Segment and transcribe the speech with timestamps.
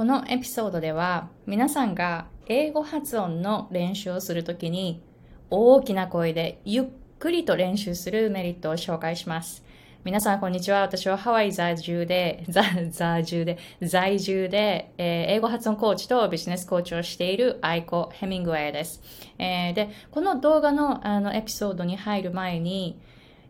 [0.00, 5.02] このエピソードでは皆さんが英語発音の練習をするときに
[5.50, 6.86] 大きな声でゆっ
[7.18, 9.62] くりと練習するメリットを紹介します。
[10.02, 10.80] 皆さん、こんにちは。
[10.80, 19.02] 私はハワイ在住で、在住で、在住で、えー、英語発音コーチとビジネスコーチをしているアイコ・ヘミングウェイです。
[19.36, 22.98] えー、で、この動画のあのエピソードに入る前に、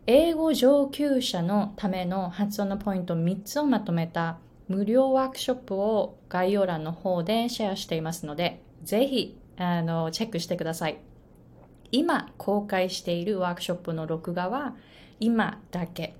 [0.05, 10.99] 英語上級者のための発音のポイント3つをまとめた無料ワークショップを概要欄の方でシェアしていますので、ぜひあのチェックしてください。
[11.91, 14.75] 今公開しているワークショップの録画は
[15.19, 16.15] 今だけ。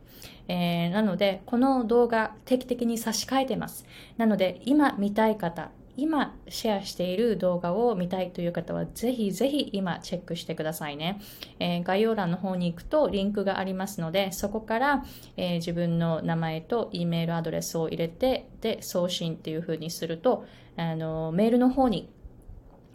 [0.48, 3.86] えー、なので、この動画定期的に差し替えてます。
[4.18, 5.72] なので、今見たい方、
[6.02, 11.22] 今シェアしている動画を見たいという方はぜひぜひ今チェックしてくださいね、
[11.60, 15.06] えー、概要欄の方に行くとリンクがありますのでそこから、
[15.38, 20.44] えー、自分の名前と E メールアドレスを入れてで送信っていう風にすると
[20.76, 22.12] あのメールの方に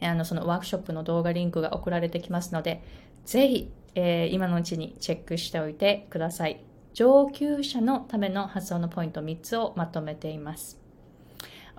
[0.02, 2.82] あのそのワークショップの動画リンクが送られてきますので
[3.24, 6.65] ぜひ、えー、今のうちにチェックしておいてください。
[6.95, 10.85] 上級者のための発音のポイント3つをまとめています。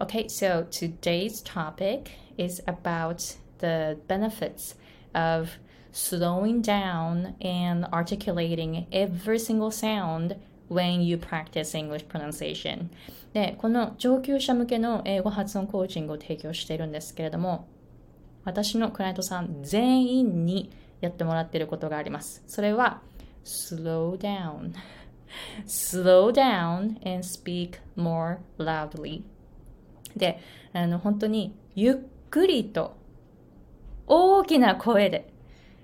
[0.01, 4.75] Okay, so today's topic is about the benefits
[5.15, 5.59] of
[5.93, 10.37] slowing down and articulating every single sound
[10.69, 12.89] when you practice English pronunciation
[13.35, 17.69] で、この上級者向けの英語発音コーチングを提供しているんですけれども、
[18.45, 22.43] 私のクライアントさん全員にやってもらっていることがあります。
[22.47, 23.03] それは
[23.45, 24.73] slow down
[25.67, 29.23] slow down and speak more loudly
[30.18, 30.40] で、
[30.74, 31.96] あの、本当にゆっ
[32.30, 32.96] くりと
[34.08, 35.34] 大きな声で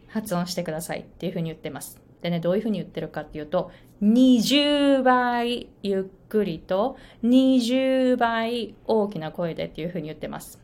[0.07, 1.99] 発音してくださいっていうふうに言ってます。
[2.21, 10.59] でね、どういうふうに言ってるかっていうと、20倍ゆっくりと20倍大きな声でっていうふうに言ってます。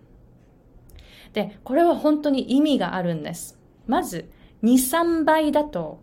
[1.34, 3.60] で、これは本当に意味があるんです。
[3.88, 4.30] まず、
[4.64, 6.02] 2、3倍だと、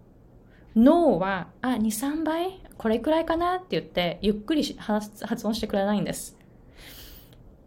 [0.75, 2.61] 脳は、あ、2、3倍？
[2.77, 3.57] これくらいかな？
[3.57, 6.39] って言って、ゆっくり発音してくれないんです。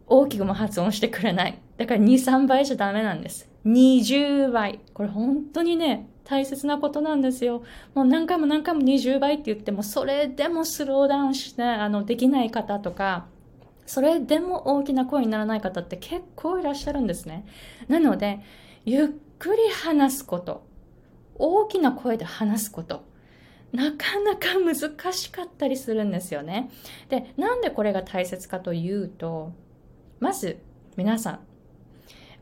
[0.09, 1.59] 大きくも発音してくれない。
[1.77, 3.49] だから2、3倍じゃダメなんです。
[3.65, 4.79] 20倍。
[4.93, 7.63] これ本当にね、大切なことなんですよ。
[7.93, 13.27] もう何回も何回も20倍って言っても、それでもスローダウンして、あの、できない方とか、
[13.85, 17.45] それでも大きな声にならない方って結構いらっしゃるんですね。
[17.87, 18.39] なので、
[18.85, 19.07] ゆっ
[19.39, 20.63] くり話すこと、
[21.35, 23.03] 大きな声で話すこと、
[23.71, 26.69] なかなか難しかったりするんですよね。
[27.09, 29.53] で、なんでこれが大切かというと、
[30.19, 30.59] まず
[30.97, 31.39] 皆さん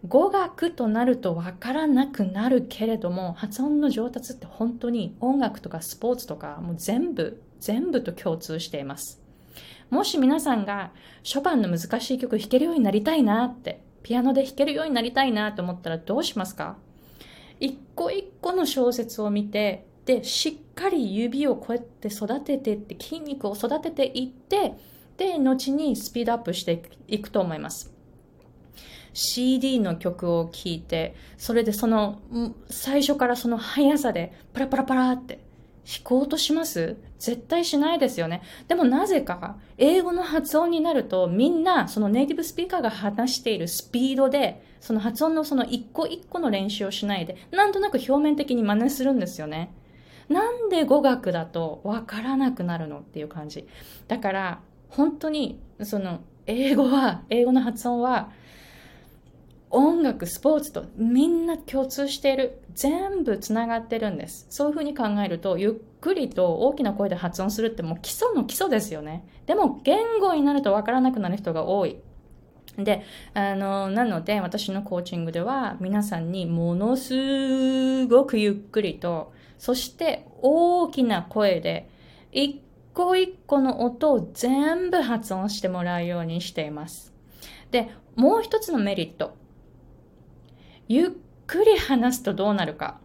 [0.07, 9.21] 語学となるとわからなくなるけれども発音の上達って本当に音楽とかスポーツとかもう全部全部と共通しています。
[9.89, 10.91] もし皆さんが
[11.23, 16.77] ショパンの難しい曲弾けるようになりたいなってピアノで弾けるようになりたいなと思ったらどうしますか？
[17.59, 24.73] 一個一個の小説を見てでしっかり指をこうやって育ててって筋肉を育てていって
[25.17, 27.91] で、後にスピードアップしていくと思います。
[29.13, 32.19] CD の曲を聴いて、それでその、
[32.69, 35.39] 最初からその速さで、パラパラパラって
[35.85, 36.97] 弾こうとします？
[37.17, 38.43] 絶対しないですよね。
[38.67, 49.73] でもなぜか、英語の発音になると、みんな、そのネイティブスピーカーが話しているスピードで、その発音のその一個一個の練習をしないで、なんとなく表面的に真似するんですよね。
[50.29, 53.67] なんで語学だとわからなくなるのっていう感じ。
[54.07, 58.31] だから、本当にその英語は英語の発音は
[59.69, 62.61] 音楽スポーツとみんな共通している。
[62.77, 64.45] 全部つながってるんです。
[64.51, 69.27] そういうふうに考えるとゆっくりと大きな声で発音するってもう基礎の基礎ですよね。
[69.47, 71.97] でも言語になるとわからなくなる人が多い。
[72.77, 73.01] で、
[73.33, 81.89] あの、なので私のコーチングでは皆さんにものすごくゆっくりと、そして大きな声で
[82.31, 82.61] 一
[82.97, 87.13] 個一個の音を全部発音してもらうようにしています。
[87.69, 89.37] で、もう一つのメリット。
[90.87, 91.09] ゆっ
[91.45, 92.99] くり話すとどうなるか。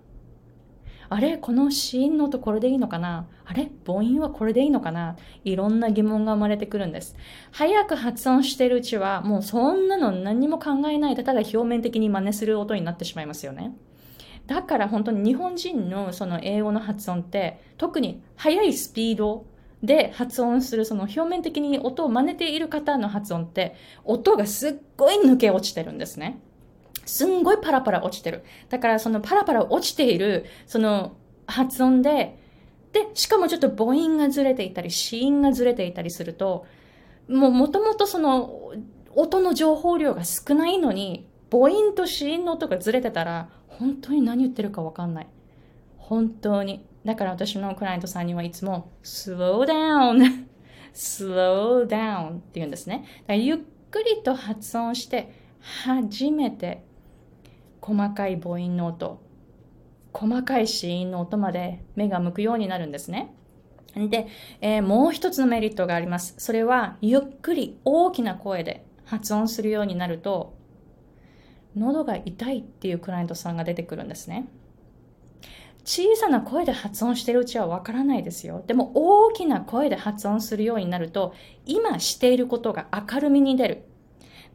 [1.10, 7.14] あれこの子音の音これでいいのかなあれ母音はこれでいいのかないろんな疑問が生まれてくるんです。
[7.50, 13.76] 早く発音してるうちはもうそんなの何も考えないでただ表面的に真似する音になってしまいますよね。
[14.46, 19.44] だから本当に日本人のその英語の発音って特に速いスピード
[19.82, 23.74] で発音するその表面的に音を真似ている方の発音って
[24.04, 26.40] 音がすっごい抜け落ちてるんですね。
[27.04, 28.44] すんごいパラパラ落ちてる。
[28.68, 32.38] だからそのパラパラ落ちているその発音で、
[32.92, 36.66] で、しかもちょっと母音がずれていたり、子音がずれていたりすると、
[37.28, 38.72] もう元々その
[39.14, 45.26] 音の情報量が少ないのに、母音と子音の音がずれてたら、本当に何言ってるかわかんない。
[45.96, 46.84] 本当に。
[47.04, 50.46] だから私のクライアントさんにはいつも slow down,
[50.94, 53.04] slow down って言うんですね。
[53.28, 53.58] ゆっ
[53.90, 56.84] くりと発音して初めて
[57.80, 59.20] 細かい母音の音、
[60.12, 63.34] 細かい子音の音まで目が向くようになるんですね。
[63.94, 64.26] で、
[64.60, 66.34] えー、もう一つのメリットがあります。
[66.38, 70.56] それはゆっくり大きな声で発音するようになると
[71.76, 74.46] 喉が痛いっていうクライアントさんが出てくるんですね。
[75.84, 78.62] 小さな声で発音してるうちはわからないですよ。
[78.66, 81.34] でも大きな声で発音するようになると、
[81.66, 83.82] 今していることが明るみに出る。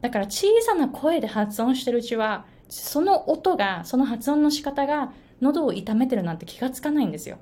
[0.00, 7.38] だから小さな声で発音してるうちは、その音が、その発音の仕方が喉を痛めてるなんて気がつかないんですよ。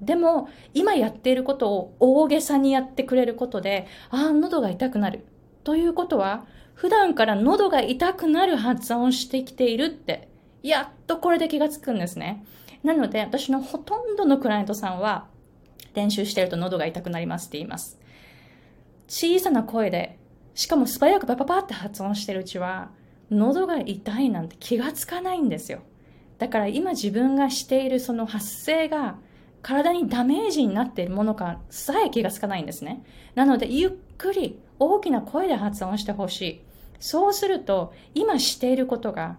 [0.00, 5.24] でも、今やっていることを大げさにやってくれることで、ああ、喉が痛くなる。
[5.62, 10.28] ということは、普段から喉が痛くなる発音をしてきているって、
[10.62, 12.44] やっとこれで気がつくんですね。
[12.84, 15.26] なので、私のほとんどのクライアントさんは、
[15.94, 17.98] 練習してると喉が痛くなりますって言います。
[19.08, 20.18] 小さな声で、
[20.54, 22.90] しかも素早くパパパって発音してるうちは、
[23.30, 25.80] 喉が痛いなんて気がつかないんですよ。
[26.38, 29.16] だから今自分がしているその発声が
[29.62, 33.02] 体にダメージになっているものかさえ気がつかないんですね。
[33.34, 36.60] なので、ゆっくり大きな声で発音してほしい。
[37.00, 39.38] そうすると、今していることが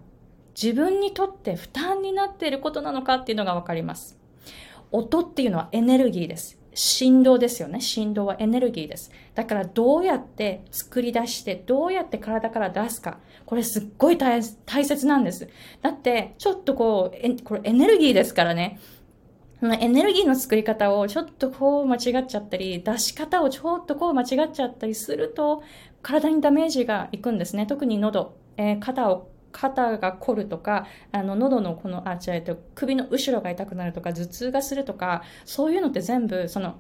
[0.62, 4.18] 自分にとって負担になっていることなのかっていうのがわかります。
[4.92, 6.58] 音っていうのはエネルギーです。
[6.74, 7.80] 振動ですよね。
[7.80, 9.12] 振動はエネルギーです。
[9.34, 13.20] だからどうやって作り出して、どうやって体から出すか。
[13.46, 15.48] これすっごい大切なんです。
[15.82, 18.80] だって、ちょっとこう、えこれエネルギーですからね。
[19.62, 25.64] エネルギーの作り方をちょっとこう間違っちゃったり、出し方をちょっとこう間違っちゃったりすると、
[26.02, 27.66] 体にダメージがいくんですね。
[27.66, 36.76] 特に喉、えー、肩を肩が凝るとか、あの、喉のこの、あ、違うと、首の後ろが痛くなるとか、頭痛がするとか、そういうのって全部、その、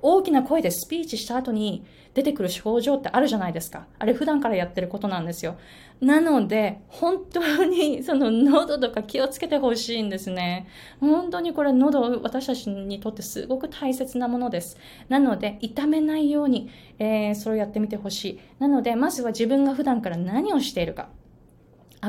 [0.00, 1.84] 大きな声でスピーチした後に
[2.14, 3.86] 出てくる症状ってあるじゃないですか。
[3.98, 5.58] あれ普段からやってることなんですよ。
[6.00, 10.66] なので、本当にその喉とか気をつけてほしいんですね。
[11.00, 14.78] 本当にこれ喉、私たちにとってすごく大切なものです。
[15.10, 18.40] なので、痛めないように、えー、それをやってみてほしい。
[18.60, 21.08] なので、まずは自分が普段から何をしているか。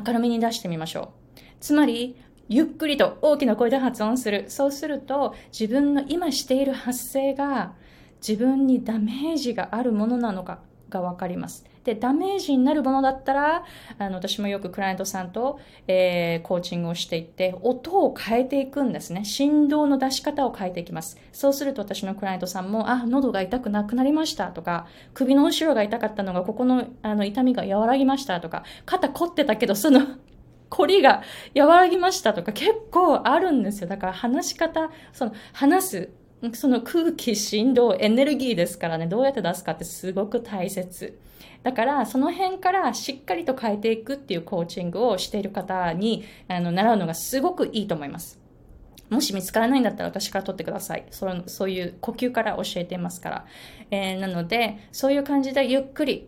[0.05, 1.39] 明るみに出してみましょう。
[1.59, 2.15] つまり、
[2.47, 4.45] ゆっくりと大きな声で発音する。
[4.49, 7.73] そうすると、自分の今している発声が
[8.27, 10.59] 自分にダメージがあるものなのか
[10.95, 11.65] がわかります。
[11.83, 13.63] で、ダメージになるものだったら、
[13.99, 19.23] あの、私もよくクライアントさんと、えー、コーチングをしていって、音を変えていくんですね。
[19.23, 21.17] 振動の出し方を変えていきます。
[21.31, 30.01] そうすると私のクライアントさんも、あ、喉が痛くなくなりましたとか、首の後ろが痛かったのが、ここの、あの、痛みが和らぎましたとか、肩凝ってたけど、その
[30.69, 31.21] 凝りが
[31.55, 33.87] 和らぎましたとか結構あるんですよ。
[33.87, 36.09] だから話し方、その話す、
[36.53, 41.17] その空気、振動、エネルギーですからね、どうやって出すかってすごく大切。
[41.63, 48.39] だから、その辺からしっかりと変えていくっていうコーチングをしている方に、あの、習うのがすごくいいと思います。
[49.09, 51.05] もし見つからないんだったら私から取ってください。
[51.11, 53.45] そのそういう呼吸から教えていますから。
[53.91, 56.27] えー、なので、そういう感じでゆっくり、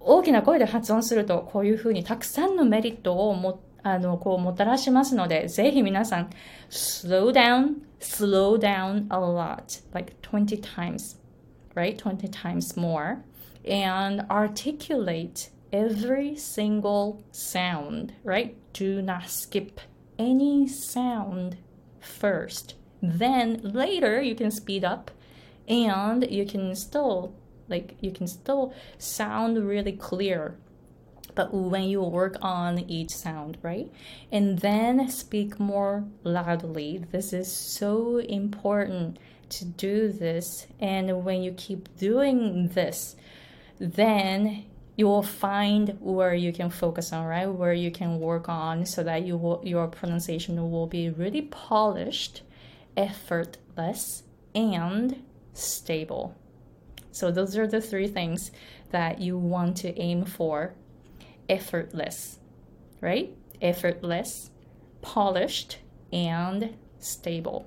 [0.00, 6.29] 大きな声で発音すると、こういうふうにたくさんのメリットをも、あの、こうもたらしますので、ぜひ皆さん、
[6.69, 11.17] slow down, slow down a lot, like 20 times,
[11.75, 11.95] right?
[11.97, 13.19] 20 times more.
[13.67, 18.55] and articulate every single sound, right?
[18.73, 19.81] Do not skip
[20.19, 21.57] any sound
[21.99, 22.75] first.
[23.01, 25.11] Then later you can speed up
[25.67, 27.33] and you can still
[27.67, 30.57] like you can still sound really clear
[31.40, 33.90] but when you work on each sound, right?
[34.30, 37.02] And then speak more loudly.
[37.12, 39.18] This is so important
[39.48, 40.66] to do this.
[40.80, 43.16] And when you keep doing this,
[43.78, 44.66] then
[44.96, 47.46] you will find where you can focus on, right?
[47.46, 52.42] Where you can work on so that you will, your pronunciation will be really polished,
[52.98, 55.22] effortless, and
[55.54, 56.36] stable.
[57.12, 58.50] So those are the three things
[58.90, 60.74] that you want to aim for.
[61.50, 62.38] Effortless,
[63.00, 63.30] right?
[63.60, 64.50] Effortless,
[65.02, 65.78] polished,
[66.12, 67.64] and stable.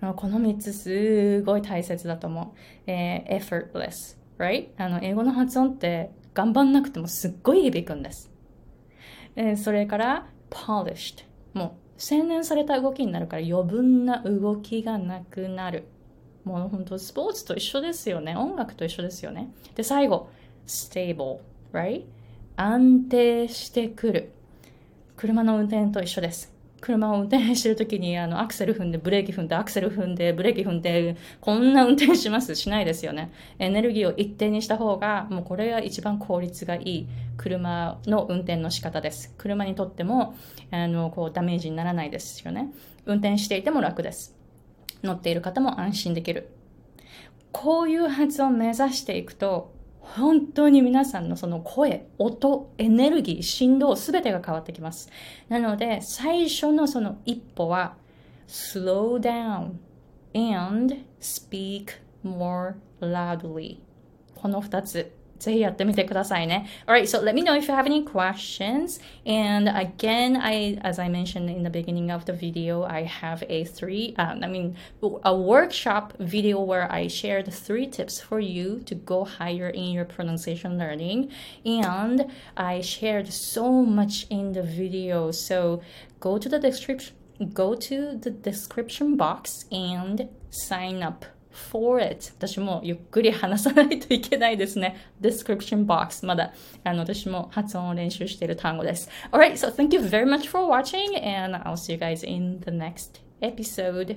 [0.00, 2.54] この3つすごい大切だと思
[2.86, 2.90] う。
[2.90, 4.68] えー、effortless right?
[4.76, 8.30] あの、英語の発音って頑張んなくてもすっごい響くんです。
[9.34, 11.24] えー、それから、polished。
[11.52, 15.84] もう、洗練された動きになるから余分な動きがなくなる。
[16.44, 18.36] もう本当スポーツと一緒ですよね。
[18.36, 19.52] 音楽と一緒ですよね。
[19.74, 20.28] で、最後、
[20.66, 21.40] stable,
[21.72, 22.04] right?
[22.58, 24.32] 安定してくる。
[25.14, 26.54] 車の運転と一緒です。
[26.80, 33.30] 車を運転してるときにあのアクセル踏んでブレーキ踏んでアクセル踏んでブレーキ踏んでこんな運転しますしないですよね。
[33.58, 39.34] エネルギーを一定にした方がもうこれが一番効率がいい車の運転の仕方です。
[39.36, 40.34] 車にとっても
[40.70, 42.72] あのこうダメージにならないですよね。
[43.04, 44.34] 運転していても楽です。
[45.02, 46.48] 乗っている方も安心できる。
[47.52, 49.75] こういう発音を目指していくと
[50.14, 55.10] 本当に皆さんのその声、音、エネルギー、振動、すべてが変わってきます。
[55.48, 57.96] なので、最初のその一歩は、
[58.46, 59.72] slow down
[60.34, 61.88] and speak
[62.24, 63.78] more loudly。
[64.36, 66.67] この二つぜひやってみてくださいね。
[66.85, 69.01] Alright, so let me know if you have any questions.
[69.25, 73.63] And again, I, as I mentioned in the beginning of the video, I have a
[73.63, 78.93] three, um, I mean, a workshop video where I shared three tips for you to
[78.93, 81.31] go higher in your pronunciation learning.
[81.65, 85.31] And I shared so much in the video.
[85.31, 85.81] So
[86.19, 87.15] go to the description,
[87.51, 91.25] go to the description box and sign up
[91.56, 96.52] for it 私もゆっくり話さないといけないですね description box まだ
[96.84, 102.70] あの私も発音を練習している単語です Alright so thank you very much for watching and I'll see you guys in the
[102.70, 104.16] next episode